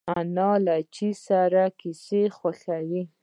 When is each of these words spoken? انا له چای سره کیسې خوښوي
انا 0.17 0.51
له 0.65 0.75
چای 0.93 1.11
سره 1.25 1.63
کیسې 1.79 2.21
خوښوي 2.37 3.03